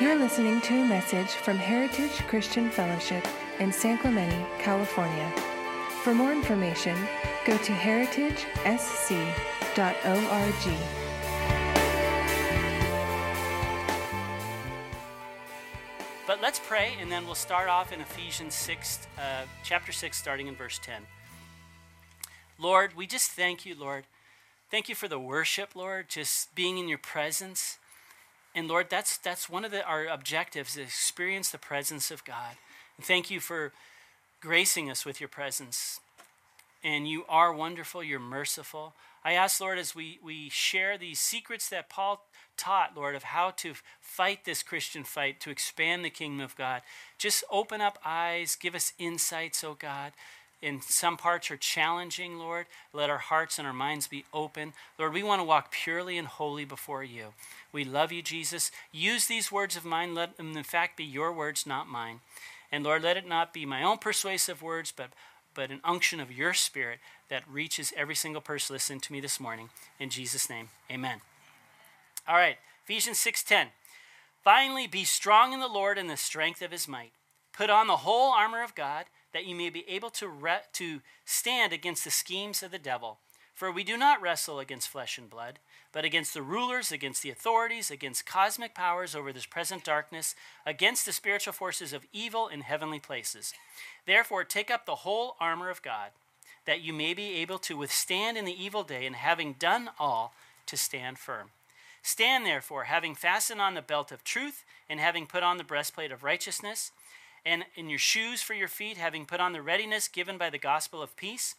[0.00, 3.26] You're listening to a message from Heritage Christian Fellowship
[3.58, 5.28] in San Clemente, California.
[6.04, 6.96] For more information,
[7.44, 8.68] go to heritagesc.org.
[16.28, 20.46] But let's pray, and then we'll start off in Ephesians 6, uh, chapter 6, starting
[20.46, 21.02] in verse 10.
[22.56, 24.04] Lord, we just thank you, Lord.
[24.70, 27.78] Thank you for the worship, Lord, just being in your presence.
[28.58, 32.56] And Lord, that's that's one of the, our objectives: is experience the presence of God.
[32.96, 33.72] And thank you for
[34.40, 36.00] gracing us with your presence.
[36.82, 38.02] And you are wonderful.
[38.02, 38.94] You're merciful.
[39.24, 42.26] I ask, Lord, as we we share these secrets that Paul
[42.56, 46.82] taught, Lord, of how to fight this Christian fight to expand the kingdom of God.
[47.16, 50.10] Just open up eyes, give us insights, oh God
[50.60, 52.66] in some parts are challenging, Lord.
[52.92, 54.72] Let our hearts and our minds be open.
[54.98, 57.28] Lord, we want to walk purely and holy before you.
[57.72, 58.72] We love you, Jesus.
[58.90, 60.14] Use these words of mine.
[60.14, 62.20] Let them, in fact, be your words, not mine.
[62.72, 65.10] And Lord, let it not be my own persuasive words, but,
[65.54, 69.38] but an unction of your spirit that reaches every single person listening to me this
[69.38, 69.70] morning.
[70.00, 71.20] In Jesus' name, amen.
[72.26, 73.68] All right, Ephesians 6.10.
[74.42, 77.12] Finally, be strong in the Lord and the strength of his might.
[77.52, 81.00] Put on the whole armor of God that you may be able to, re- to
[81.24, 83.18] stand against the schemes of the devil.
[83.54, 85.58] For we do not wrestle against flesh and blood,
[85.92, 91.04] but against the rulers, against the authorities, against cosmic powers over this present darkness, against
[91.04, 93.52] the spiritual forces of evil in heavenly places.
[94.06, 96.10] Therefore, take up the whole armor of God,
[96.66, 100.34] that you may be able to withstand in the evil day, and having done all,
[100.66, 101.50] to stand firm.
[102.02, 106.12] Stand therefore, having fastened on the belt of truth, and having put on the breastplate
[106.12, 106.92] of righteousness
[107.48, 110.58] and in your shoes for your feet, having put on the readiness given by the
[110.58, 111.54] gospel of peace.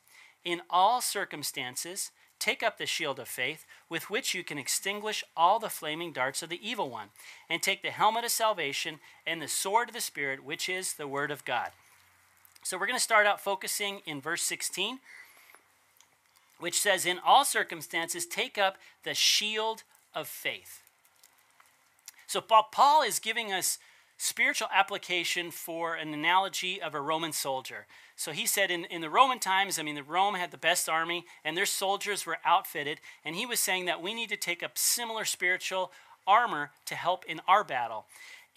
[0.45, 5.57] In all circumstances, take up the shield of faith, with which you can extinguish all
[5.57, 7.07] the flaming darts of the evil one,
[7.49, 11.07] and take the helmet of salvation and the sword of the Spirit, which is the
[11.07, 11.71] word of God.
[12.61, 14.99] So we're going to start out focusing in verse 16,
[16.59, 19.81] which says, In all circumstances, take up the shield
[20.13, 20.83] of faith.
[22.27, 23.79] So Paul is giving us
[24.21, 27.87] spiritual application for an analogy of a Roman soldier.
[28.17, 30.89] So he said in, in the Roman times, I mean, the Rome had the best
[30.89, 32.99] army and their soldiers were outfitted.
[33.23, 35.93] And he was saying that we need to take up similar spiritual
[36.27, 38.07] armor to help in our battle.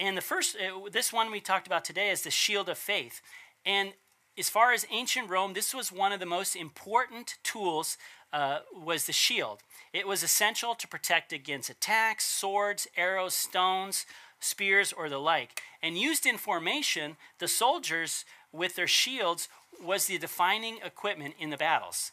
[0.00, 3.22] And the first, uh, this one we talked about today is the shield of faith.
[3.64, 3.92] And
[4.36, 7.96] as far as ancient Rome, this was one of the most important tools
[8.32, 9.60] uh, was the shield.
[9.92, 14.06] It was essential to protect against attacks, swords, arrows, stones,
[14.42, 15.60] spears, or the like.
[15.82, 19.48] And used in formation, the soldiers with their shields
[19.82, 22.12] was the defining equipment in the battles.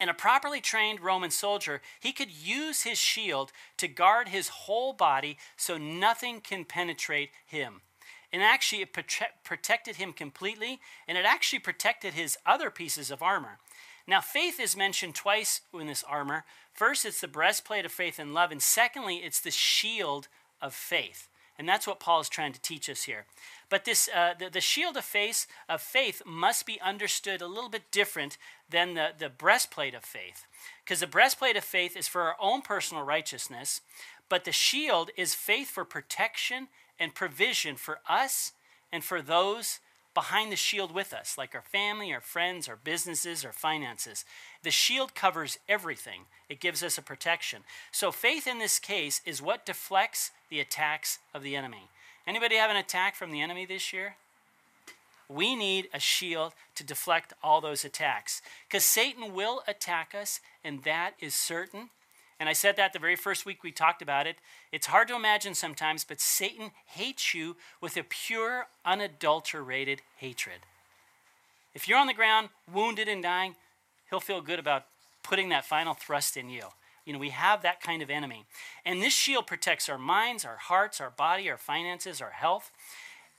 [0.00, 4.92] And a properly trained Roman soldier, he could use his shield to guard his whole
[4.92, 7.80] body so nothing can penetrate him.
[8.32, 8.96] And actually, it
[9.42, 13.58] protected him completely, and it actually protected his other pieces of armor.
[14.06, 16.44] Now, faith is mentioned twice in this armor.
[16.72, 20.28] First, it's the breastplate of faith and love, and secondly, it's the shield
[20.60, 21.28] of faith.
[21.58, 23.24] And that's what Paul is trying to teach us here.
[23.68, 27.68] But this, uh, the, the, shield of faith, of faith must be understood a little
[27.68, 28.38] bit different
[28.70, 30.46] than the, the breastplate of faith.
[30.84, 33.80] Because the breastplate of faith is for our own personal righteousness,
[34.28, 38.52] but the shield is faith for protection and provision for us
[38.92, 39.80] and for those
[40.14, 44.24] behind the shield with us, like our family, our friends, our businesses, our finances.
[44.62, 47.62] The shield covers everything, it gives us a protection.
[47.92, 51.88] So, faith in this case is what deflects the attacks of the enemy.
[52.26, 54.16] Anybody have an attack from the enemy this year?
[55.28, 60.84] We need a shield to deflect all those attacks because Satan will attack us, and
[60.84, 61.90] that is certain.
[62.40, 64.36] And I said that the very first week we talked about it.
[64.72, 70.60] It's hard to imagine sometimes, but Satan hates you with a pure, unadulterated hatred.
[71.74, 73.56] If you're on the ground, wounded and dying,
[74.08, 74.86] he'll feel good about
[75.22, 76.62] putting that final thrust in you.
[77.08, 78.44] You know, we have that kind of enemy.
[78.84, 82.70] And this shield protects our minds, our hearts, our body, our finances, our health.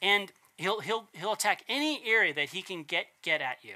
[0.01, 3.75] And he'll, he'll, he'll attack any area that he can get, get at you.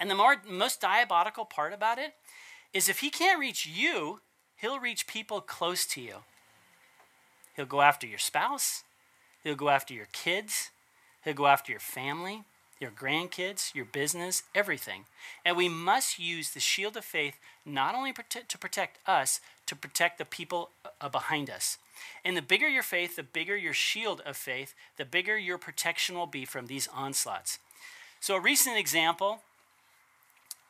[0.00, 2.14] And the more, most diabolical part about it
[2.72, 4.20] is if he can't reach you,
[4.56, 6.20] he'll reach people close to you.
[7.56, 8.84] He'll go after your spouse,
[9.44, 10.70] he'll go after your kids,
[11.24, 12.44] he'll go after your family,
[12.80, 15.04] your grandkids, your business, everything.
[15.44, 20.18] And we must use the shield of faith not only to protect us, to protect
[20.18, 20.70] the people
[21.00, 21.78] uh, behind us.
[22.24, 26.16] And the bigger your faith, the bigger your shield of faith, the bigger your protection
[26.16, 27.58] will be from these onslaughts.
[28.20, 29.40] So, a recent example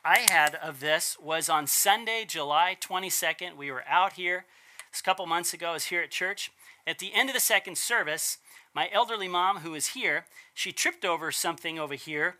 [0.03, 3.55] I had of this was on Sunday, July 22nd.
[3.55, 4.45] We were out here.
[4.91, 6.51] This couple months ago, I was here at church.
[6.87, 8.37] At the end of the second service,
[8.73, 12.37] my elderly mom, who was here, she tripped over something over here,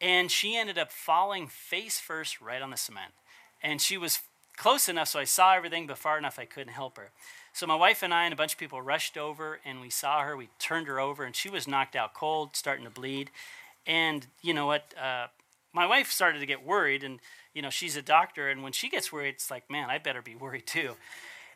[0.00, 3.12] and she ended up falling face first right on the cement.
[3.62, 4.20] And she was
[4.56, 7.10] close enough so I saw everything, but far enough I couldn't help her.
[7.52, 10.22] So my wife and I and a bunch of people rushed over, and we saw
[10.22, 10.36] her.
[10.36, 13.30] We turned her over, and she was knocked out cold, starting to bleed.
[13.86, 14.94] And you know what?
[15.00, 15.26] Uh,
[15.72, 17.20] my wife started to get worried, and
[17.54, 20.22] you know she's a doctor, and when she gets worried, it's like, man, I better
[20.22, 20.96] be worried too.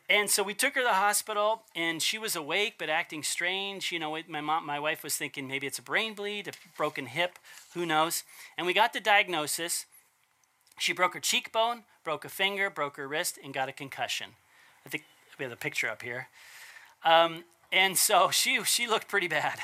[0.09, 3.91] And so we took her to the hospital, and she was awake but acting strange.
[3.91, 7.07] You know, my mom, my wife was thinking maybe it's a brain bleed, a broken
[7.07, 7.39] hip,
[7.73, 8.23] who knows?
[8.59, 9.87] And we got the diagnosis.
[10.79, 14.31] She broke her cheekbone, broke a finger, broke her wrist, and got a concussion.
[14.85, 15.05] I think
[15.39, 16.29] we have the picture up here.
[17.05, 19.59] Um, and so she she looked pretty bad.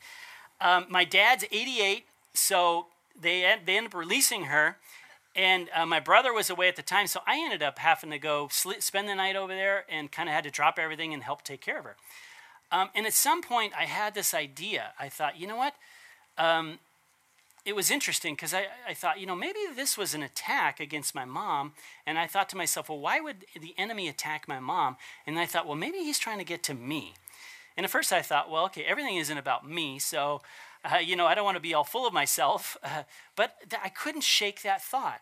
[0.60, 2.86] um, my dad's 88, so
[3.18, 4.76] they they ended up releasing her,
[5.38, 8.18] and uh, my brother was away at the time, so I ended up having to
[8.18, 11.22] go sleep, spend the night over there and kind of had to drop everything and
[11.22, 11.96] help take care of her.
[12.72, 14.94] Um, and at some point, I had this idea.
[14.98, 15.74] I thought, you know what?
[16.38, 16.80] Um,
[17.64, 21.14] it was interesting because I, I thought, you know, maybe this was an attack against
[21.14, 21.72] my mom.
[22.04, 24.96] And I thought to myself, well, why would the enemy attack my mom?
[25.24, 27.14] And I thought, well, maybe he's trying to get to me.
[27.76, 30.00] And at first I thought, well, okay, everything isn't about me.
[30.00, 30.42] So,
[30.84, 32.76] uh, you know, I don't want to be all full of myself.
[32.88, 33.02] Uh,
[33.36, 35.20] but th- I couldn't shake that thought.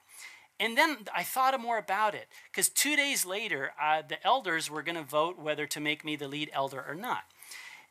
[0.61, 4.83] And then I thought more about it because two days later, uh, the elders were
[4.83, 7.25] going to vote whether to make me the lead elder or not.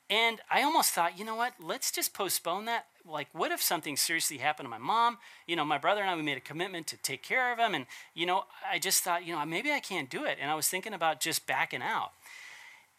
[0.09, 2.85] And I almost thought, you know what, let's just postpone that.
[3.05, 5.17] Like, what if something seriously happened to my mom?
[5.47, 7.73] You know, my brother and I, we made a commitment to take care of him.
[7.73, 10.37] And, you know, I just thought, you know, maybe I can't do it.
[10.39, 12.11] And I was thinking about just backing out.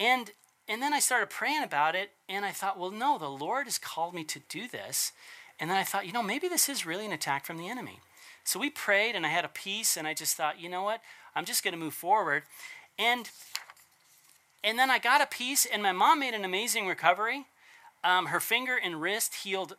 [0.01, 0.31] And
[0.69, 3.79] and then I started praying about it, and I thought, well, no, the Lord has
[3.79, 5.13] called me to do this.
[5.59, 8.01] And then I thought, you know, maybe this is really an attack from the enemy.
[8.45, 11.01] So we prayed, and I had a peace, and I just thought, you know what?
[11.35, 12.43] I'm just going to move forward.
[12.99, 13.31] And
[14.65, 17.47] and then I got a peace, and my mom made an amazing recovery.
[18.03, 19.77] Um, her finger and wrist healed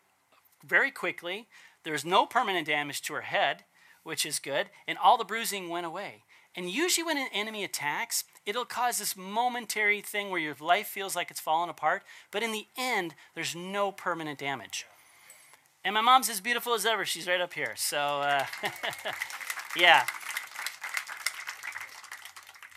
[0.66, 1.48] very quickly.
[1.84, 3.66] There's no permanent damage to her head,
[4.04, 6.24] which is good, and all the bruising went away.
[6.56, 11.16] And usually, when an enemy attacks, it'll cause this momentary thing where your life feels
[11.16, 12.02] like it's falling apart,
[12.32, 14.88] but in the end, there's no permanent damage.
[15.84, 17.06] And my mom's as beautiful as ever.
[17.06, 17.74] She's right up here.
[17.76, 18.46] So, uh,
[19.78, 20.06] yeah.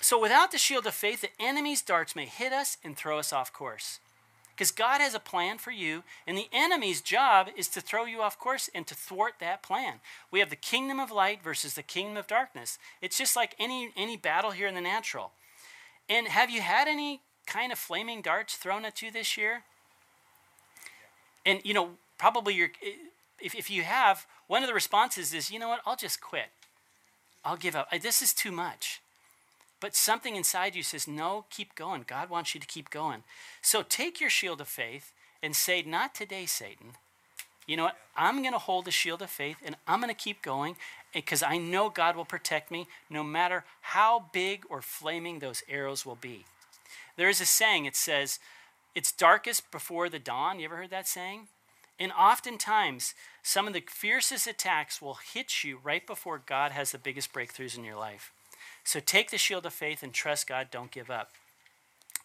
[0.01, 3.33] So without the shield of faith, the enemy's darts may hit us and throw us
[3.33, 4.01] off course.
[4.51, 8.21] Because God has a plan for you, and the enemy's job is to throw you
[8.21, 10.01] off course and to thwart that plan.
[10.31, 12.79] We have the kingdom of light versus the kingdom of darkness.
[13.01, 15.33] It's just like any, any battle here in the natural.
[16.11, 19.63] And have you had any kind of flaming darts thrown at you this year?
[21.47, 22.73] And, you know, probably you're,
[23.41, 26.51] if, if you have, one of the responses is, you know what, I'll just quit.
[27.45, 27.89] I'll give up.
[27.93, 29.01] I, This is too much.
[29.81, 32.05] But something inside you says, no, keep going.
[32.07, 33.23] God wants you to keep going.
[33.63, 36.93] So take your shield of faith and say, not today, Satan.
[37.67, 37.97] You know what?
[38.17, 40.77] I'm going to hold the shield of faith and I'm going to keep going
[41.13, 46.05] because I know God will protect me no matter how big or flaming those arrows
[46.05, 46.45] will be.
[47.17, 48.39] There is a saying, it says,
[48.95, 50.59] it's darkest before the dawn.
[50.59, 51.49] You ever heard that saying?
[51.99, 56.99] And oftentimes, some of the fiercest attacks will hit you right before God has the
[56.99, 58.33] biggest breakthroughs in your life.
[58.85, 60.69] So take the shield of faith and trust God.
[60.71, 61.33] Don't give up.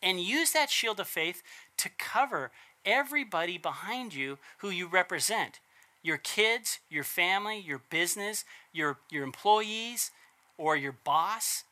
[0.02, 1.44] And use that shield of faith
[1.78, 2.52] to cover
[2.86, 5.60] everybody behind you who you represent
[6.04, 10.12] your kids, your family, your business, your, your employees,
[10.58, 11.64] or your boss.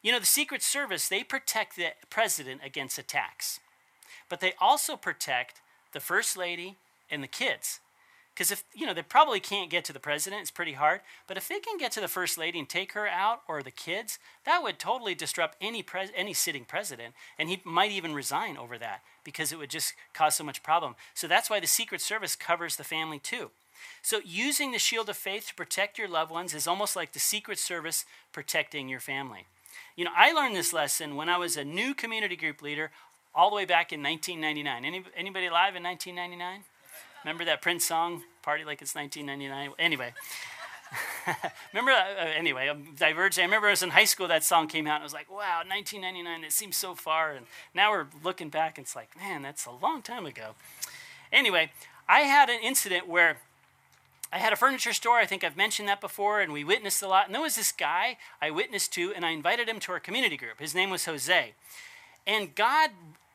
[0.00, 3.58] You know, the Secret Service, they protect the president against attacks,
[4.28, 5.60] but they also protect
[5.92, 6.76] the First Lady
[7.10, 7.80] and the kids.
[8.34, 11.02] Because if, you know, they probably can't get to the president, it's pretty hard.
[11.28, 13.70] But if they can get to the first lady and take her out or the
[13.70, 17.14] kids, that would totally disrupt any, pres- any sitting president.
[17.38, 20.96] And he might even resign over that because it would just cause so much problem.
[21.14, 23.50] So that's why the Secret Service covers the family too.
[24.02, 27.20] So using the shield of faith to protect your loved ones is almost like the
[27.20, 29.46] Secret Service protecting your family.
[29.94, 32.90] You know, I learned this lesson when I was a new community group leader
[33.32, 34.84] all the way back in 1999.
[34.84, 36.64] Any, anybody alive in 1999?
[37.24, 39.74] Remember that Prince song, Party Like It's 1999?
[39.78, 40.12] Anyway.
[41.72, 43.42] remember, uh, uh, anyway, I'm diverging.
[43.42, 45.30] I remember I was in high school, that song came out, and I was like,
[45.30, 47.32] wow, 1999, it seems so far.
[47.32, 50.50] And now we're looking back, and it's like, man, that's a long time ago.
[51.32, 51.72] Anyway,
[52.08, 53.38] I had an incident where
[54.32, 55.16] I had a furniture store.
[55.16, 57.26] I think I've mentioned that before, and we witnessed a lot.
[57.26, 60.36] And there was this guy I witnessed to, and I invited him to our community
[60.36, 60.60] group.
[60.60, 61.54] His name was Jose.
[62.26, 62.90] And God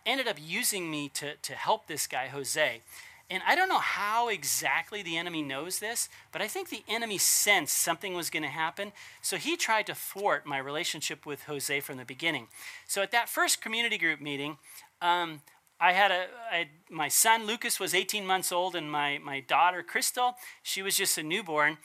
[0.05, 2.81] ended up using me to, to help this guy, Jose.
[3.29, 7.19] And I don't know how exactly the enemy knows this, but I think the enemy
[7.19, 8.91] sensed something was going to happen.
[9.21, 12.47] So he tried to thwart my relationship with Jose from the beginning.
[12.87, 14.57] So at that first community group meeting,
[15.01, 15.41] um,
[15.79, 19.81] I had a I, my son Lucas was 18 months old, and my my daughter
[19.81, 21.77] Crystal, she was just a newborn,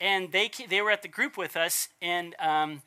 [0.00, 2.82] and they they were at the group with us, and um,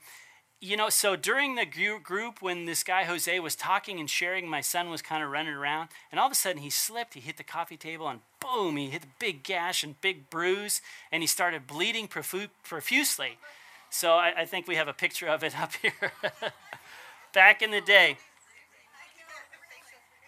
[0.61, 4.59] you know, so during the group when this guy Jose was talking and sharing, my
[4.59, 7.13] son was kind of running around, and all of a sudden he slipped.
[7.13, 10.81] He hit the coffee table, and boom, he hit a big gash and big bruise,
[11.11, 13.37] and he started bleeding profu- profusely.
[13.89, 16.11] So I, I think we have a picture of it up here.
[17.33, 18.17] Back in the day.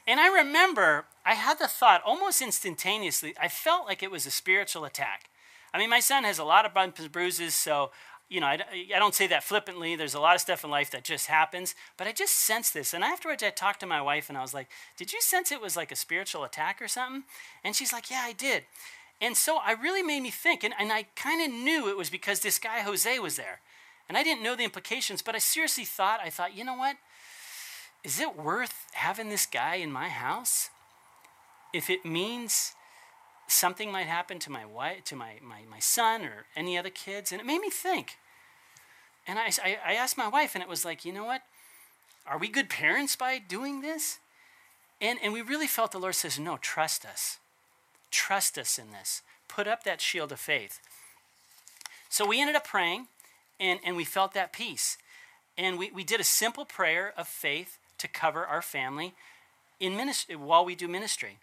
[0.07, 4.31] And I remember I had the thought almost instantaneously, I felt like it was a
[4.31, 5.29] spiritual attack.
[5.73, 7.91] I mean, my son has a lot of bumps and bruises, so,
[8.31, 8.59] you know, I,
[8.95, 9.95] I don't say that flippantly.
[9.95, 12.93] There's a lot of stuff in life that just happens, but I just sensed this.
[12.93, 15.61] And afterwards, I talked to my wife and I was like, Did you sense it
[15.61, 17.23] was like a spiritual attack or something?
[17.63, 18.63] And she's like, Yeah, I did.
[19.19, 22.09] And so I really made me think, and, and I kind of knew it was
[22.09, 23.59] because this guy Jose was there.
[24.09, 26.97] And I didn't know the implications, but I seriously thought, I thought, you know what?
[28.03, 30.69] is it worth having this guy in my house
[31.73, 32.73] if it means
[33.47, 37.31] something might happen to my wife to my, my, my son or any other kids
[37.31, 38.17] and it made me think
[39.28, 39.51] and I,
[39.86, 41.42] I, asked my wife and it was like you know what?
[42.25, 44.20] Are we good parents by doing this?
[45.00, 47.38] And, and we really felt the lord says no trust us.
[48.10, 49.22] Trust us in this.
[49.48, 50.80] Put up that shield of faith.
[52.10, 53.08] So we ended up praying
[53.60, 54.98] and, and we felt that peace.
[55.58, 59.13] And we, we did a simple prayer of faith to cover our family
[59.80, 61.38] in ministry, while we do ministry.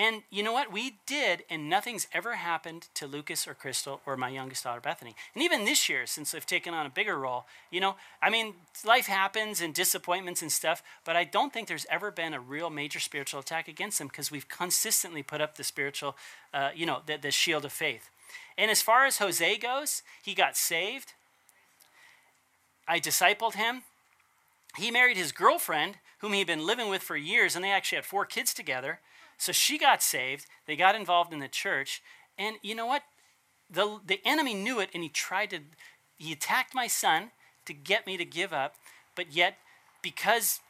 [0.00, 0.72] And you know what?
[0.72, 5.14] We did, and nothing's ever happened to Lucas or Crystal or my youngest daughter, Bethany.
[5.34, 8.54] And even this year, since I've taken on a bigger role, you know, I mean,
[8.82, 12.70] life happens and disappointments and stuff, but I don't think there's ever been a real
[12.70, 16.16] major spiritual attack against them because we've consistently put up the spiritual,
[16.54, 18.08] uh, you know, the, the shield of faith.
[18.56, 21.12] And as far as Jose goes, he got saved.
[22.88, 23.82] I discipled him
[24.76, 28.04] he married his girlfriend, whom he'd been living with for years, and they actually had
[28.04, 29.00] four kids together.
[29.40, 30.44] So she got saved.
[30.66, 32.02] They got involved in the church.
[32.38, 33.02] And you know what?
[33.70, 35.60] The, the enemy knew it, and he tried to,
[36.18, 37.30] he attacked my son
[37.64, 38.74] to get me to give up.
[39.16, 39.56] But yet,
[40.02, 40.60] because,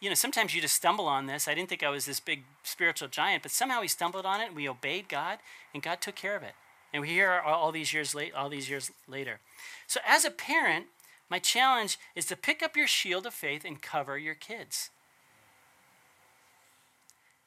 [0.00, 1.46] you know, sometimes you just stumble on this.
[1.46, 4.46] I didn't think I was this big spiritual giant, but somehow he stumbled on it,
[4.46, 5.38] and we obeyed God,
[5.74, 6.54] and God took care of it.
[6.94, 9.40] And we're here all these years late, all these years later.
[9.86, 10.86] So as a parent,
[11.28, 14.88] my challenge is to pick up your shield of faith and cover your kids.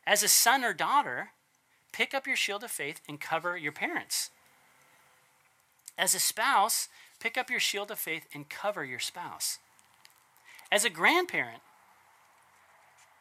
[0.06, 1.30] As a son or daughter,
[1.92, 4.30] pick up your shield of faith and cover your parents.
[5.98, 9.60] As a spouse, pick up your shield of faith and cover your spouse.
[10.72, 11.62] As a grandparent,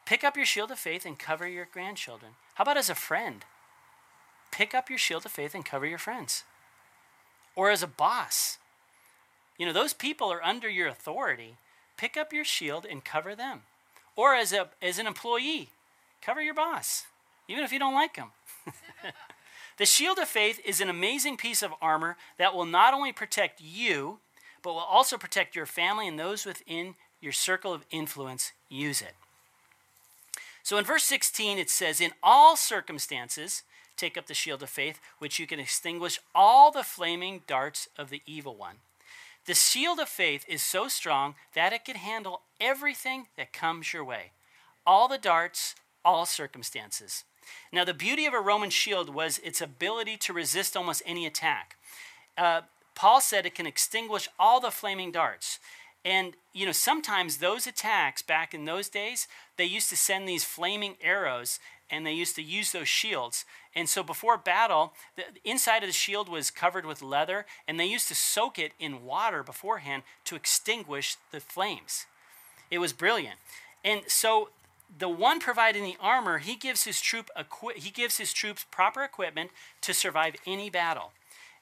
[0.05, 2.33] pick up your shield of faith and cover your grandchildren.
[2.55, 3.45] How about as a friend?
[4.51, 6.43] Pick up your shield of faith and cover your friends.
[7.55, 8.57] Or as a boss,
[9.57, 11.57] you know, those people are under your authority.
[11.95, 13.61] Pick up your shield and cover them.
[14.15, 15.69] Or as, a, as an employee,
[16.23, 17.05] cover your boss,
[17.47, 18.29] even if you don't like him.
[19.77, 23.61] the shield of faith is an amazing piece of armor that will not only protect
[23.61, 24.19] you,
[24.61, 28.53] but will also protect your family and those within your circle of influence.
[28.69, 29.15] Use it.
[30.63, 33.63] So in verse 16, it says, In all circumstances,
[33.97, 38.09] take up the shield of faith, which you can extinguish all the flaming darts of
[38.09, 38.77] the evil one.
[39.45, 44.05] The shield of faith is so strong that it can handle everything that comes your
[44.05, 44.31] way
[44.85, 47.23] all the darts, all circumstances.
[47.71, 51.75] Now, the beauty of a Roman shield was its ability to resist almost any attack.
[52.37, 52.61] Uh,
[52.95, 55.59] Paul said it can extinguish all the flaming darts.
[56.05, 60.43] And, you know, sometimes those attacks back in those days, they used to send these
[60.43, 63.45] flaming arrows and they used to use those shields.
[63.75, 67.85] And so before battle, the inside of the shield was covered with leather, and they
[67.85, 72.05] used to soak it in water beforehand to extinguish the flames.
[72.71, 73.37] It was brilliant.
[73.83, 74.49] And so
[74.97, 79.03] the one providing the armor, he gives his troop equi- he gives his troops proper
[79.03, 81.11] equipment to survive any battle.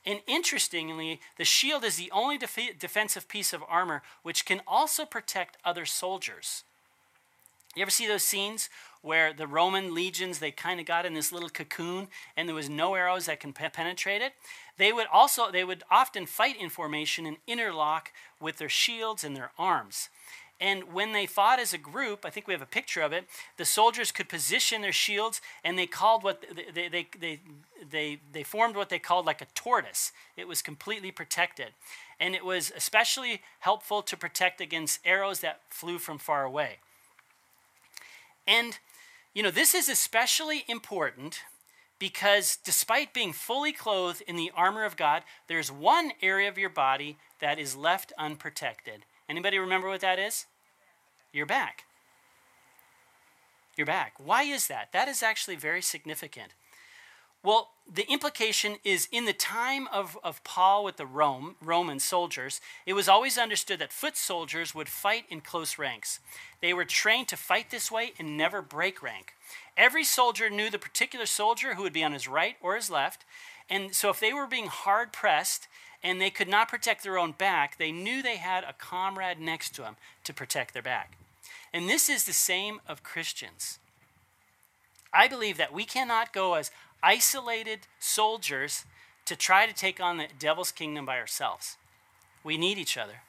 [0.05, 5.05] And interestingly, the shield is the only def- defensive piece of armor which can also
[5.05, 6.63] protect other soldiers.
[7.75, 8.69] You ever see those scenes
[9.01, 12.69] where the Roman legions they kind of got in this little cocoon and there was
[12.69, 14.33] no arrows that can pe- penetrate it?
[14.77, 18.11] They would also they would often fight in formation and interlock
[18.41, 20.09] with their shields and their arms.
[20.61, 23.25] And when they fought as a group, I think we have a picture of it,
[23.57, 27.39] the soldiers could position their shields and they called what they, they, they,
[27.89, 30.11] they, they formed what they called like a tortoise.
[30.37, 31.69] It was completely protected.
[32.19, 36.77] And it was especially helpful to protect against arrows that flew from far away.
[38.47, 38.77] And,
[39.33, 41.39] you know, this is especially important
[41.97, 46.69] because despite being fully clothed in the armor of God, there's one area of your
[46.69, 49.05] body that is left unprotected.
[49.27, 50.45] Anybody remember what that is?
[51.33, 51.85] Your back.
[53.77, 54.13] You're back.
[54.17, 54.91] Why is that?
[54.91, 56.51] That is actually very significant.
[57.43, 62.61] Well, the implication is in the time of, of Paul with the Rome, Roman soldiers,
[62.85, 66.19] it was always understood that foot soldiers would fight in close ranks.
[66.61, 69.33] They were trained to fight this way and never break rank.
[69.75, 73.25] Every soldier knew the particular soldier who would be on his right or his left.
[73.71, 75.69] And so if they were being hard pressed
[76.03, 79.73] and they could not protect their own back, they knew they had a comrade next
[79.75, 81.17] to them to protect their back.
[81.73, 83.79] And this is the same of Christians.
[85.13, 86.69] I believe that we cannot go as
[87.01, 88.83] isolated soldiers
[89.25, 91.77] to try to take on the devil's kingdom by ourselves.
[92.43, 93.21] We need each other.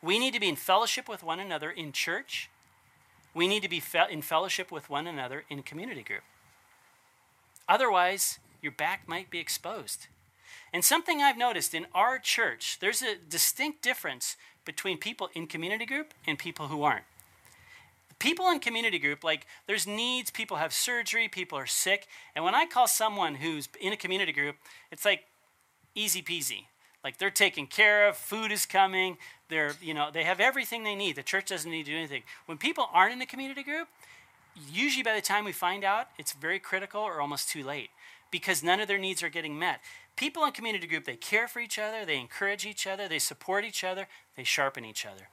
[0.00, 2.48] We need to be in fellowship with one another in church.
[3.34, 6.22] We need to be in fellowship with one another in community group.
[7.68, 10.06] Otherwise, your back might be exposed.
[10.72, 15.86] And something I've noticed in our church, there's a distinct difference between people in community
[15.86, 17.04] group and people who aren't
[18.18, 22.06] people in community group, like there's needs, people have surgery, people are sick.
[22.34, 24.56] And when I call someone who's in a community group,
[24.90, 25.24] it's like
[25.94, 26.64] easy peasy.
[27.04, 30.96] Like they're taken care of, food is coming, they're, you know, they have everything they
[30.96, 31.16] need.
[31.16, 32.22] The church doesn't need to do anything.
[32.46, 33.88] When people aren't in a community group,
[34.70, 37.90] usually by the time we find out, it's very critical or almost too late
[38.30, 39.80] because none of their needs are getting met.
[40.16, 43.64] People in community group, they care for each other, they encourage each other, they support
[43.64, 45.28] each other, they sharpen each other.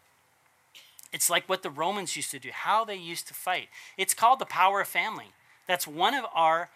[1.12, 3.70] It's like what the Romans used to do, how they used to fight.
[3.98, 5.28] It's called the power of family.
[5.68, 6.70] That's one of our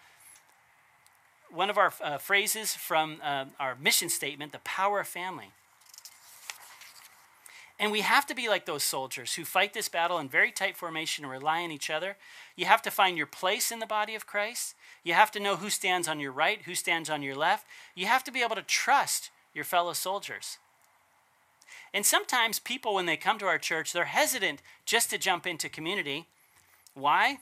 [1.52, 5.52] one of our uh, phrases from uh, our mission statement, the power of family.
[7.80, 10.76] And we have to be like those soldiers who fight this battle in very tight
[10.76, 12.18] formation and rely on each other.
[12.56, 14.76] You have to find your place in the body of Christ.
[15.04, 17.66] You have to know who stands on your right, who stands on your left.
[17.96, 20.58] You have to be able to trust your fellow soldiers.
[21.94, 25.70] And sometimes people, when they come to our church, they're hesitant just to jump into
[25.70, 26.28] community.
[26.94, 27.40] Why?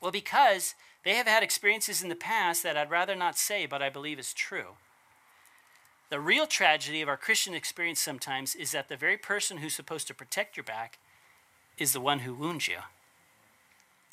[0.00, 0.74] Well, because
[1.04, 4.18] they have had experiences in the past that I'd rather not say, but I believe
[4.18, 4.76] is true.
[6.10, 10.06] The real tragedy of our Christian experience sometimes is that the very person who's supposed
[10.08, 10.98] to protect your back
[11.78, 12.78] is the one who wounds you.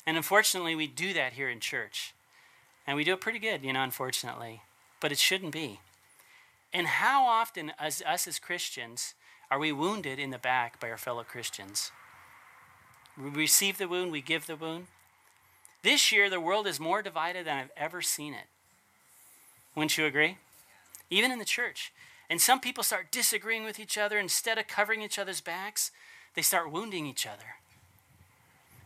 [0.06, 2.14] And unfortunately, we do that here in church.
[2.86, 4.62] And we do it pretty good, you know, unfortunately.
[5.00, 5.80] But it shouldn't be.
[6.72, 9.14] And how often, as us as Christians,
[9.50, 11.90] are we wounded in the back by our fellow Christians?
[13.18, 14.86] We receive the wound, we give the wound.
[15.82, 18.46] This year, the world is more divided than I've ever seen it.
[19.74, 20.36] Wouldn't you agree?
[21.08, 21.92] Even in the church.
[22.28, 24.18] And some people start disagreeing with each other.
[24.18, 25.90] Instead of covering each other's backs,
[26.34, 27.56] they start wounding each other.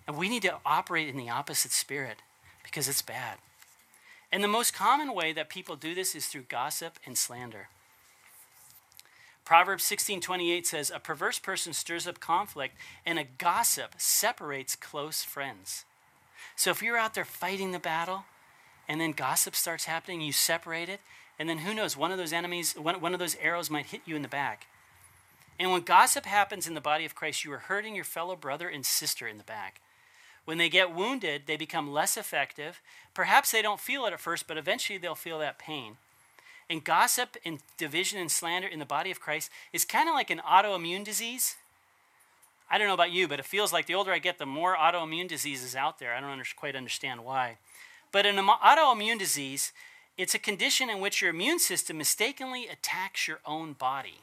[0.07, 2.19] And we need to operate in the opposite spirit
[2.63, 3.39] because it's bad.
[4.35, 7.69] And the most common way that people do this is through gossip and slander.
[9.45, 15.85] Proverbs 16:28 says a perverse person stirs up conflict and a gossip separates close friends.
[16.57, 18.25] So if you're out there fighting the battle
[18.89, 21.01] and then gossip starts happening, you separate it,
[21.39, 24.03] and then who knows, one of those enemies, one, one of those arrows might hit
[24.05, 24.67] you in the back.
[25.61, 28.69] And when gossip happens in the body of Christ, you are hurting your fellow brother
[28.69, 29.81] and sister in the back.
[30.45, 32.81] When they get wounded, they become less effective.
[33.15, 35.97] Perhaps they don't feel it at first, but eventually they'll feel that pain.
[36.69, 40.31] And gossip and division and slander in the body of Christ is kind of like
[40.31, 41.57] an autoimmune disease.
[42.71, 44.75] I don't know about you, but it feels like the older I get, the more
[44.75, 46.15] autoimmune diseases out there.
[46.15, 47.59] I don't under, quite understand why.
[48.13, 49.73] But an autoimmune disease,
[50.17, 54.21] it's a condition in which your immune system mistakenly attacks your own body.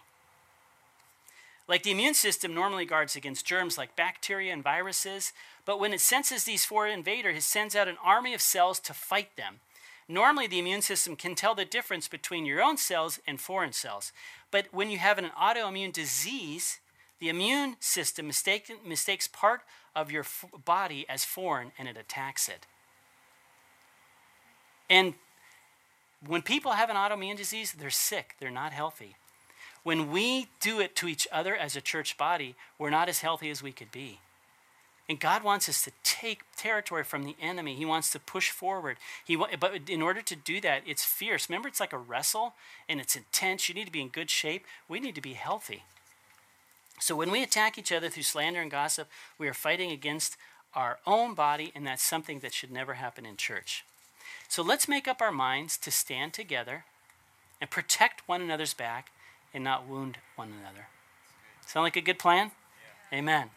[1.72, 5.32] Like the immune system normally guards against germs like bacteria and viruses,
[5.64, 8.94] but when it senses these foreign invaders, it sends out an army of cells to
[8.94, 9.62] fight them.
[10.06, 14.12] Normally, the immune system can tell the difference between your own cells and foreign cells.
[14.52, 16.82] But when you have an autoimmune disease,
[17.22, 19.62] the immune system mistake, mistakes part
[19.96, 20.26] of your
[20.66, 22.68] body as foreign and it attacks it.
[24.90, 25.14] And
[26.28, 29.16] when people have an autoimmune disease, they're sick, they're not healthy.
[29.84, 33.50] When we do it to each other as a church body, we're not as healthy
[33.50, 34.20] as we could be.
[35.10, 37.76] And God wants us to take territory from the enemy.
[37.76, 38.98] He wants to push forward.
[39.26, 41.50] He, but in order to do that, it's fierce.
[41.50, 42.54] Remember, it's like a wrestle
[42.88, 43.68] and it's intense.
[43.68, 44.66] You need to be in good shape.
[44.88, 45.84] We need to be healthy.
[47.00, 50.38] So when we attack each other through slander and gossip, we are fighting against
[50.76, 53.84] our own body, and that's something that should never happen in church.
[54.48, 56.86] So let's make up our minds to stand together
[57.60, 59.12] and protect one another's back
[59.54, 60.88] and not wound one another.
[61.66, 62.52] Sound like a good plan?
[63.12, 63.20] Yeah.
[63.20, 63.50] Amen.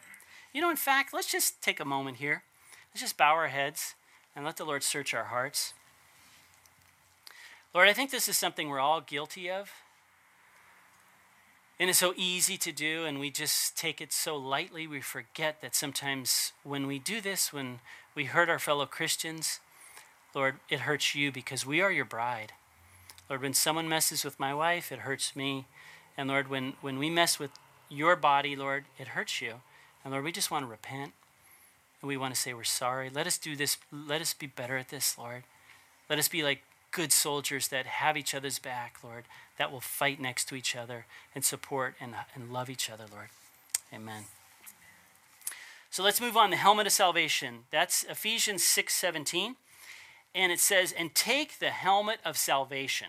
[0.53, 2.43] You know, in fact, let's just take a moment here.
[2.91, 3.95] Let's just bow our heads
[4.37, 5.75] and let the Lord search our hearts.
[7.75, 9.73] Lord, I think this is something we're all guilty of.
[11.81, 14.87] And it's so easy to do, and we just take it so lightly.
[14.87, 17.81] We forget that sometimes when we do this, when
[18.15, 19.59] we hurt our fellow Christians,
[20.35, 22.53] Lord, it hurts you because we are your bride.
[23.29, 25.67] Lord, when someone messes with my wife, it hurts me.
[26.17, 27.51] And Lord, when, when we mess with
[27.89, 29.55] your body, Lord, it hurts you.
[30.03, 31.13] And Lord, we just want to repent.
[32.01, 33.11] And we want to say we're sorry.
[33.11, 33.79] Let us do this.
[33.91, 35.45] Let us be better at this, Lord.
[36.09, 39.25] Let us be like good soldiers that have each other's back, Lord,
[39.59, 43.29] that will fight next to each other and support and, and love each other, Lord.
[43.93, 44.25] Amen.
[45.91, 46.51] So let's move on.
[46.51, 47.61] The helmet of salvation.
[47.71, 49.57] That's Ephesians 6 17.
[50.35, 53.09] And it says, and take the helmet of salvation.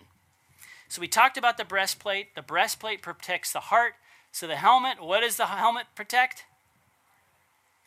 [0.87, 2.35] So we talked about the breastplate.
[2.35, 3.93] The breastplate protects the heart.
[4.31, 6.45] So the helmet, what does the helmet protect?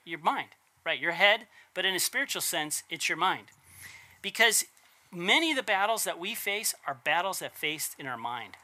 [0.05, 0.49] Your mind,
[0.85, 0.99] right?
[0.99, 1.47] Your head.
[1.75, 3.47] But in a spiritual sense, it's your mind.
[4.23, 4.65] Because
[5.13, 8.55] many of the battles that we face are battles that faced in our mind.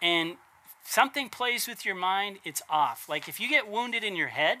[0.00, 0.36] And
[0.84, 3.08] something plays with your mind, it's off.
[3.08, 4.58] Like if you get wounded in your head,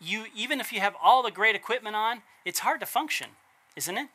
[0.00, 3.28] you even if you have all the great equipment on, it's hard to function,
[3.76, 4.08] isn't it?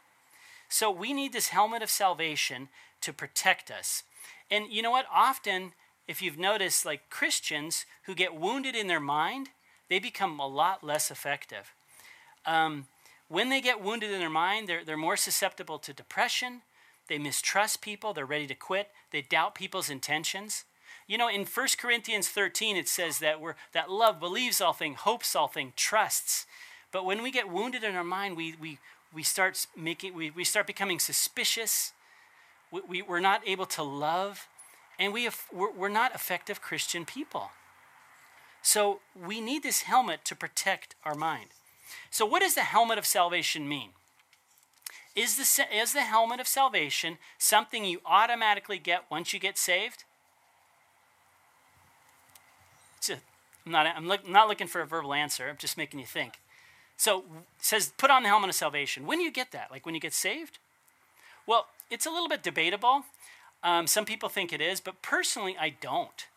[0.69, 2.69] So we need this helmet of salvation
[3.01, 4.03] to protect us.
[4.51, 5.05] And you know what?
[5.13, 5.73] Often,
[6.07, 9.49] if you've noticed, like Christians who get wounded in their mind,
[9.89, 11.73] they become a lot less effective.
[12.45, 12.87] Um,
[13.27, 16.61] when they get wounded in their mind, they're, they're more susceptible to depression.
[17.07, 18.13] They mistrust people.
[18.13, 18.89] They're ready to quit.
[19.11, 20.65] They doubt people's intentions.
[21.07, 24.99] You know, in 1 Corinthians 13, it says that, we're, that love believes all things,
[24.99, 26.45] hopes all things, trusts.
[26.91, 28.77] But when we get wounded in our mind, we, we,
[29.13, 31.93] we, start, making, we, we start becoming suspicious.
[32.71, 34.47] We, we, we're not able to love.
[34.97, 37.51] And we have, we're, we're not effective Christian people.
[38.61, 41.49] So we need this helmet to protect our mind.
[42.11, 43.91] So, what does the helmet of salvation mean?
[45.15, 50.03] Is the, is the helmet of salvation something you automatically get once you get saved?
[53.09, 56.39] I'm, not, I'm look, not looking for a verbal answer, I'm just making you think.
[56.99, 57.23] So,
[57.59, 59.05] says, put on the helmet of salvation.
[59.05, 59.71] When do you get that?
[59.71, 60.59] Like when you get saved?
[61.47, 63.05] Well, it's a little bit debatable.
[63.63, 66.27] Um, some people think it is, but personally, I don't.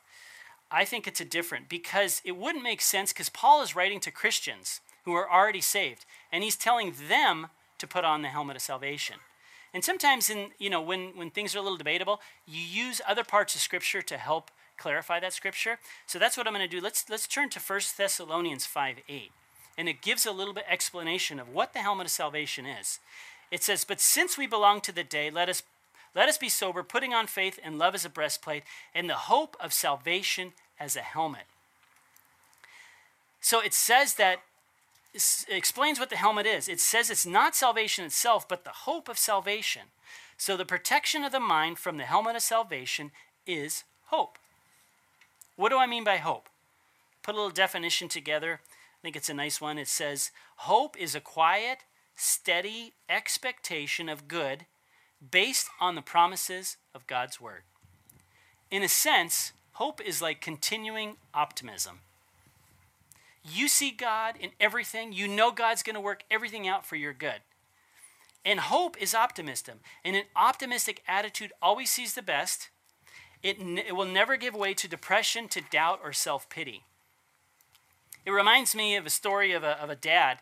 [0.71, 4.13] I think it's a different because it wouldn't make sense because Paul is writing to
[4.13, 6.05] Christians who are already saved.
[6.31, 7.49] And he's telling them
[7.79, 9.17] to put on the helmet of salvation.
[9.75, 13.25] And sometimes in, you know, when, when things are a little debatable, you use other
[13.25, 15.81] parts of scripture to help clarify that scripture.
[16.07, 16.81] So that's what I'm going to do.
[16.81, 19.33] Let's let's turn to 1 Thessalonians 5 8.
[19.77, 22.99] And it gives a little bit explanation of what the helmet of salvation is.
[23.51, 25.63] It says, But since we belong to the day, let us
[26.15, 29.57] let us be sober, putting on faith and love as a breastplate, and the hope
[29.59, 31.47] of salvation as a helmet.
[33.41, 34.43] So it says that
[35.49, 36.69] explains what the helmet is.
[36.69, 39.83] It says it's not salvation itself, but the hope of salvation.
[40.37, 43.11] So the protection of the mind from the helmet of salvation
[43.47, 44.39] is hope.
[45.57, 46.49] What do I mean by hope?
[47.23, 48.61] Put a little definition together.
[49.03, 49.79] I think it's a nice one.
[49.79, 51.79] It says, Hope is a quiet,
[52.15, 54.67] steady expectation of good
[55.29, 57.63] based on the promises of God's word.
[58.71, 62.01] In a sense, hope is like continuing optimism.
[63.45, 65.13] You see God in everything.
[65.13, 67.41] You know God's going to work everything out for your good.
[68.45, 69.81] And hope is optimism.
[70.05, 72.71] And an optimistic attitude always sees the best.
[73.43, 76.85] It, it will never give way to depression, to doubt, or self pity.
[78.25, 80.39] It reminds me of a story of a, of a dad,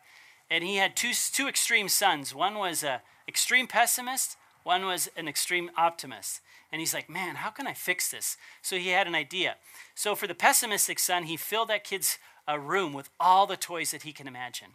[0.51, 2.35] and he had two, two extreme sons.
[2.35, 6.41] One was an extreme pessimist, one was an extreme optimist.
[6.73, 8.37] And he's like, man, how can I fix this?
[8.63, 9.57] So he had an idea.
[9.95, 13.91] So for the pessimistic son, he filled that kid's a room with all the toys
[13.91, 14.71] that he can imagine.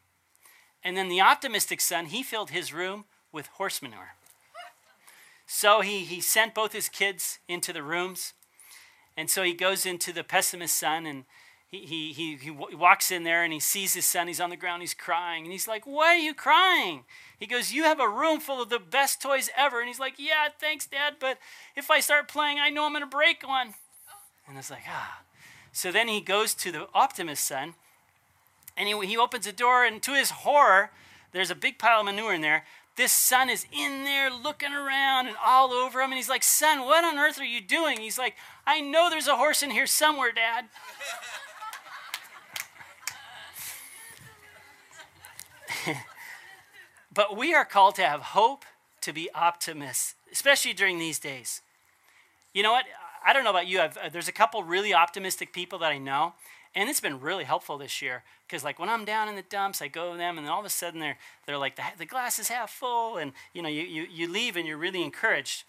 [0.84, 4.16] And then the optimistic son, he filled his room with horse manure.
[5.48, 8.34] So he, he sent both his kids into the rooms.
[9.16, 11.26] And so he goes into the pessimist son and
[11.68, 14.28] he, he, he, he walks in there and he sees his son.
[14.28, 15.44] He's on the ground, he's crying.
[15.44, 17.04] And he's like, Why are you crying?
[17.40, 19.80] He goes, You have a room full of the best toys ever.
[19.80, 21.16] And he's like, Yeah, thanks, Dad.
[21.20, 21.38] But
[21.76, 23.74] if I start playing, I know I'm going to break one.
[24.48, 25.22] And it's like, Ah.
[25.76, 27.74] So then he goes to the optimist son,
[28.78, 30.92] and he, he opens the door, and to his horror,
[31.34, 32.64] there's a big pile of manure in there.
[32.96, 36.86] This son is in there looking around and all over him, and he's like, Son,
[36.86, 38.00] what on earth are you doing?
[38.00, 40.68] He's like, I know there's a horse in here somewhere, Dad.
[47.16, 48.66] but we are called to have hope,
[49.02, 51.62] to be optimists, especially during these days.
[52.54, 52.86] You know what?
[53.26, 53.82] I don't know about you.
[53.82, 56.34] I've, uh, there's a couple really optimistic people that I know,
[56.76, 59.82] and it's been really helpful this year because like when I'm down in the dumps,
[59.82, 62.06] I go to them, and then all of a sudden they're they're like the, the
[62.06, 65.64] glass is half full, and you know you you, you leave and you're really encouraged.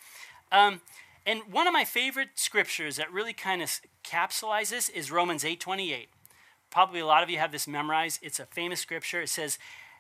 [0.51, 0.81] Um,
[1.25, 6.09] and one of my favorite scriptures that really kind of capsulizes this is Romans 8:28.
[6.71, 8.21] Probably a lot of you have this memorized.
[8.23, 9.23] It's a famous scripture.
[9.23, 9.59] It says,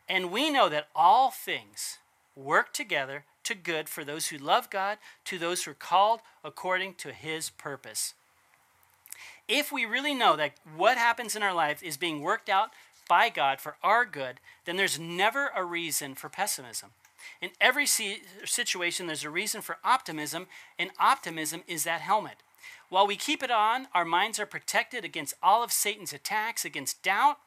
[0.08, 1.98] "And we know that all things
[2.34, 6.94] work together to good for those who love God, to those who are called according
[6.96, 8.14] to his purpose."
[9.48, 12.72] If we really know that what happens in our life is being worked out
[13.08, 16.92] by God for our good, then there's never a reason for pessimism.
[17.40, 22.42] In every situation, there's a reason for optimism, and optimism is that helmet.
[22.88, 27.02] While we keep it on, our minds are protected against all of Satan's attacks, against
[27.02, 27.40] doubt,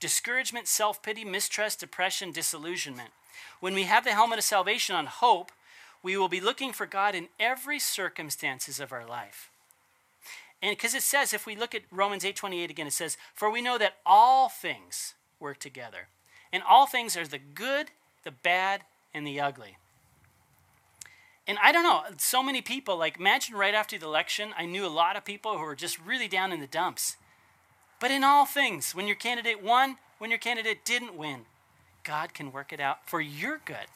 [0.00, 3.10] discouragement, self pity, mistrust, depression, disillusionment.
[3.60, 5.52] When we have the helmet of salvation on hope,
[6.02, 9.50] we will be looking for God in every circumstances of our life.
[10.62, 13.62] And because it says, if we look at Romans 8:28 again, it says, "For we
[13.62, 16.08] know that all things work together."
[16.52, 17.90] And all things are the good,
[18.22, 19.76] the bad, and the ugly.
[21.46, 24.86] And I don't know, so many people, like imagine right after the election, I knew
[24.86, 27.16] a lot of people who were just really down in the dumps.
[28.00, 31.46] But in all things, when your candidate won, when your candidate didn't win,
[32.02, 33.86] God can work it out for your good.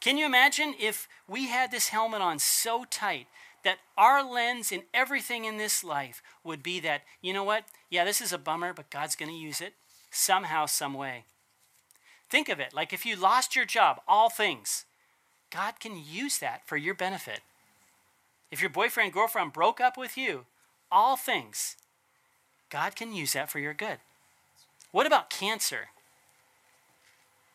[0.00, 3.26] Can you imagine if we had this helmet on so tight
[3.64, 7.64] that our lens in everything in this life would be that, you know what?
[7.90, 9.72] Yeah, this is a bummer, but God's going to use it
[10.10, 11.24] somehow, some way.
[12.30, 14.84] Think of it like if you lost your job, all things,
[15.50, 17.40] God can use that for your benefit.
[18.50, 20.44] If your boyfriend, girlfriend broke up with you,
[20.90, 21.76] all things,
[22.70, 23.98] God can use that for your good.
[24.92, 25.88] What about cancer?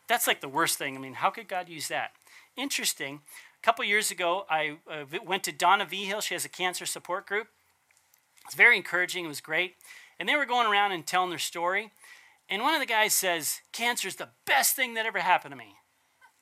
[0.07, 0.95] That's like the worst thing.
[0.95, 2.11] I mean, how could God use that?
[2.57, 3.21] Interesting.
[3.61, 6.21] A couple years ago, I uh, went to Donna Vigil.
[6.21, 7.47] She has a cancer support group.
[8.45, 9.25] It's very encouraging.
[9.25, 9.75] It was great.
[10.19, 11.91] And they were going around and telling their story.
[12.49, 15.57] And one of the guys says, Cancer is the best thing that ever happened to
[15.57, 15.75] me.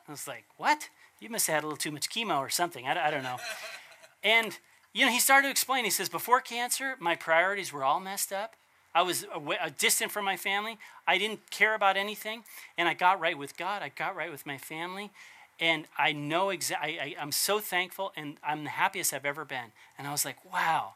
[0.07, 0.89] I was like, What?
[1.19, 2.87] You must have had a little too much chemo or something.
[2.87, 3.37] I, I don't know.
[4.23, 4.57] and,
[4.93, 5.83] you know, he started to explain.
[5.83, 8.55] He says, Before cancer, my priorities were all messed up.
[8.93, 10.77] I was away, uh, distant from my family.
[11.07, 12.43] I didn't care about anything.
[12.77, 13.81] And I got right with God.
[13.81, 15.11] I got right with my family.
[15.59, 19.71] And I know exactly, I, I'm so thankful and I'm the happiest I've ever been.
[19.97, 20.93] And I was like, wow,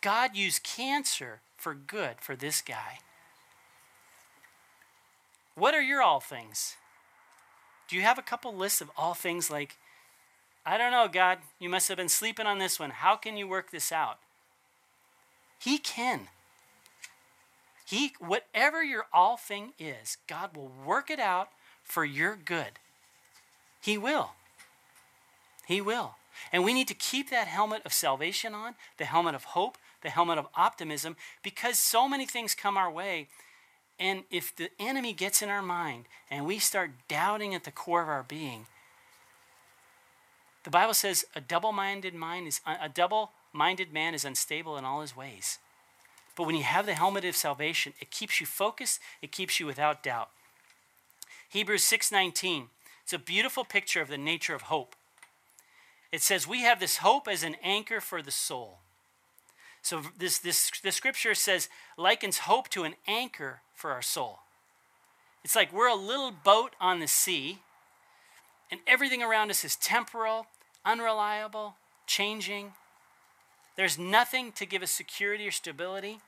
[0.00, 2.98] God used cancer for good for this guy.
[5.54, 6.76] What are your all things?
[7.88, 9.76] Do you have a couple lists of all things like,
[10.64, 12.90] I don't know, God, you must have been sleeping on this one.
[12.90, 14.18] How can you work this out?
[15.58, 16.28] He can.
[17.90, 21.48] He, whatever your all thing is, God will work it out
[21.82, 22.78] for your good.
[23.80, 24.30] He will.
[25.66, 26.14] He will.
[26.52, 30.10] And we need to keep that helmet of salvation on, the helmet of hope, the
[30.10, 33.26] helmet of optimism, because so many things come our way
[33.98, 38.02] and if the enemy gets in our mind and we start doubting at the core
[38.02, 38.66] of our being,
[40.62, 45.16] the Bible says a double-minded mind is a double-minded man is unstable in all his
[45.16, 45.58] ways.
[46.36, 49.66] But when you have the helmet of salvation, it keeps you focused, it keeps you
[49.66, 50.30] without doubt.
[51.48, 52.70] Hebrews 6:19.
[53.02, 54.94] It's a beautiful picture of the nature of hope.
[56.12, 58.78] It says we have this hope as an anchor for the soul.
[59.82, 64.40] So this this the scripture says likens hope to an anchor for our soul.
[65.42, 67.60] It's like we're a little boat on the sea,
[68.70, 70.46] and everything around us is temporal,
[70.84, 72.74] unreliable, changing.
[73.76, 76.20] There's nothing to give us security or stability.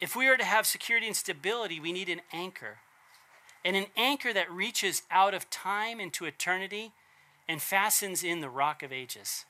[0.00, 2.78] If we are to have security and stability, we need an anchor.
[3.64, 6.92] And an anchor that reaches out of time into eternity
[7.48, 9.44] and fastens in the rock of ages.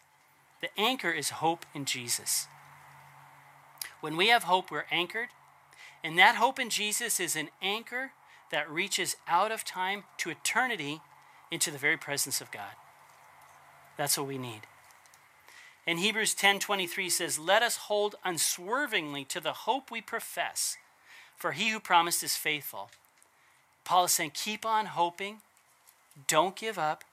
[0.60, 2.46] The anchor is hope in Jesus.
[4.00, 5.28] When we have hope, we're anchored
[6.04, 8.12] and that hope in Jesus is an anchor
[8.52, 11.00] that reaches out of time to eternity
[11.50, 12.76] into the very presence of God.
[13.96, 14.60] That's what we need.
[15.86, 20.76] And Hebrews 10:23 says, "Let us hold unswervingly to the hope we profess,
[21.36, 22.90] for he who promised is faithful."
[23.84, 25.42] Paul is saying, keep on hoping,
[26.26, 27.04] don't give up,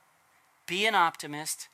[0.65, 1.67] be an optimist.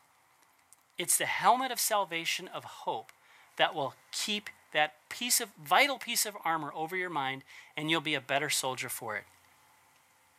[0.98, 3.12] It's the helmet of salvation of hope
[3.58, 7.44] that will keep that piece of vital piece of armor over your mind
[7.76, 9.26] and you'll be a better soldier for it.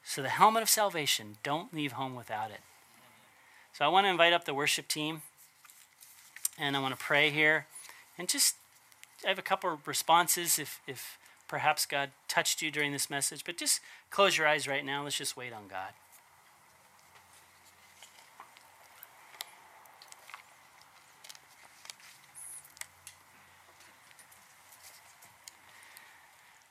[0.02, 2.60] So the helmet of salvation, don't leave home without it.
[3.72, 5.22] So I want to invite up the worship team
[6.58, 7.66] and I want to pray here.
[8.18, 8.56] And just,
[9.24, 13.44] I have a couple of responses if, if perhaps God touched you during this message,
[13.44, 15.04] but just close your eyes right now.
[15.04, 15.92] Let's just wait on God.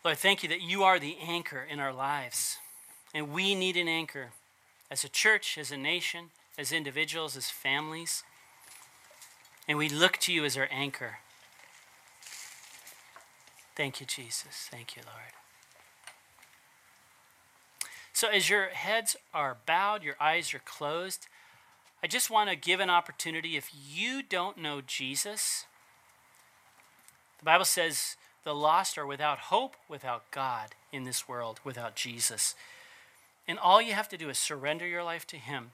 [0.04, 2.60] Lord, thank you that you are the anchor in our lives.
[3.13, 4.30] And we need an anchor
[4.89, 8.23] as a church, as a nation, as individuals, as families.
[9.67, 11.19] And we look to you as our anchor.
[13.75, 14.67] Thank you, Jesus.
[14.71, 15.34] Thank you, Lord.
[18.13, 21.27] So, as your heads are bowed, your eyes are closed,
[22.01, 23.58] I just want to give an opportunity.
[23.58, 25.65] If you don't know Jesus,
[27.38, 32.56] the Bible says the lost are without hope, without God in this world, without Jesus.
[33.47, 35.71] And all you have to do is surrender your life to Him.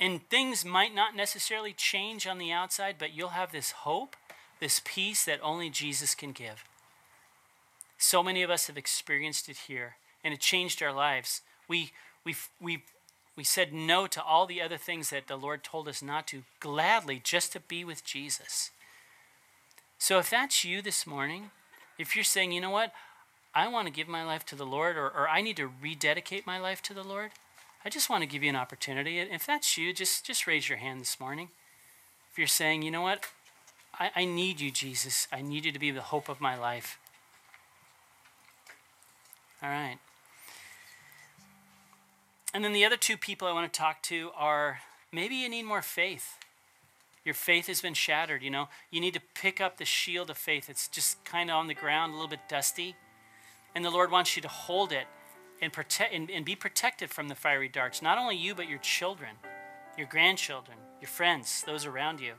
[0.00, 4.16] And things might not necessarily change on the outside, but you'll have this hope,
[4.58, 6.64] this peace that only Jesus can give.
[7.98, 11.42] So many of us have experienced it here and it changed our lives.
[11.68, 11.92] We,
[12.24, 12.82] we, we,
[13.36, 16.44] we said no to all the other things that the Lord told us not to,
[16.60, 18.70] gladly, just to be with Jesus.
[19.98, 21.50] So if that's you this morning,
[21.98, 22.92] if you're saying, you know what,
[23.54, 26.46] I want to give my life to the Lord, or, or I need to rededicate
[26.46, 27.32] my life to the Lord,
[27.84, 29.18] I just want to give you an opportunity.
[29.18, 31.48] If that's you, just, just raise your hand this morning.
[32.30, 33.26] If you're saying, you know what,
[33.98, 35.26] I, I need you, Jesus.
[35.32, 36.98] I need you to be the hope of my life.
[39.62, 39.98] All right.
[42.52, 44.80] And then the other two people I want to talk to are
[45.12, 46.36] maybe you need more faith.
[47.24, 48.68] Your faith has been shattered, you know.
[48.90, 50.68] You need to pick up the shield of faith.
[50.68, 52.96] It's just kind of on the ground, a little bit dusty.
[53.74, 55.06] And the Lord wants you to hold it
[55.60, 58.02] and protect and, and be protected from the fiery darts.
[58.02, 59.36] Not only you, but your children,
[59.96, 62.34] your grandchildren, your friends, those around you.